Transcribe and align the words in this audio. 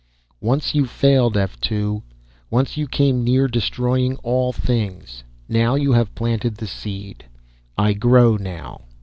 "Once 0.41 0.73
you 0.73 0.87
failed, 0.87 1.37
F 1.37 1.61
2; 1.61 2.01
once 2.49 2.75
you 2.75 2.87
came 2.87 3.23
near 3.23 3.47
destroying 3.47 4.15
all 4.23 4.51
things. 4.51 5.23
Now 5.47 5.75
you 5.75 5.91
have 5.91 6.15
planted 6.15 6.55
the 6.55 6.65
seed. 6.65 7.25
I 7.77 7.93
grow 7.93 8.35
now." 8.35 8.85